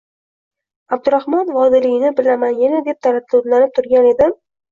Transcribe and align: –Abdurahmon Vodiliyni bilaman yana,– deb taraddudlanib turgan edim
–Abdurahmon 0.95 1.51
Vodiliyni 1.57 2.09
bilaman 2.21 2.57
yana,– 2.63 2.81
deb 2.89 3.01
taraddudlanib 3.09 3.77
turgan 3.79 4.09
edim 4.15 4.37